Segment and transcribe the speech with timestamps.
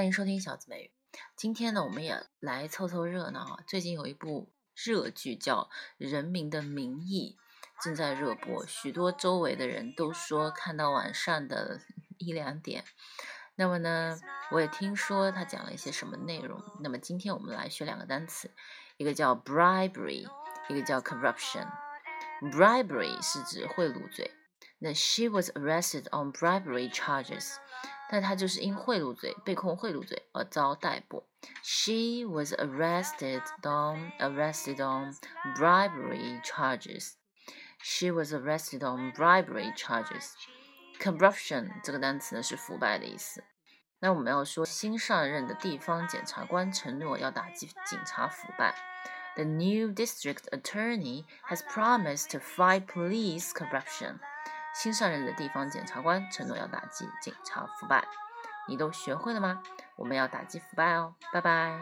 [0.00, 0.90] 欢迎收听小紫美语。
[1.36, 3.58] 今天呢，我们也来凑凑热闹啊。
[3.66, 5.64] 最近有一部热剧叫
[5.98, 7.36] 《人民的名义》，
[7.84, 11.82] 正在热播，许多周围的人都说看到晚上的
[12.16, 12.82] 一两点。
[13.56, 14.18] 那么呢，
[14.52, 16.58] 我也听说他讲了一些什么内容。
[16.82, 18.50] 那么今天我们来学两个单词，
[18.96, 20.26] 一个叫 bribery，
[20.70, 21.68] 一个叫 corruption。
[22.40, 24.30] bribery 是指贿赂罪。
[24.78, 27.56] 那 she was arrested on bribery charges，
[28.09, 31.27] 但她就是因贿赂罪被控贿赂罪而遭逮捕。
[31.63, 35.15] She was arrested on arrested on
[35.55, 37.13] bribery charges.
[37.81, 40.31] She was arrested on bribery charges.
[40.99, 43.43] Corruption 这个单词呢是腐败的意思。
[43.99, 48.75] 那我们要说新上任的地方检察官承诺要打击警察腐败。
[49.35, 54.19] The new district attorney has promised to fight police corruption.
[54.74, 58.04] 新上任的地方检察官承诺要打击警察腐败，
[58.68, 59.62] 你都学会了吗？
[59.96, 61.78] 我们要打击腐败哦，拜拜。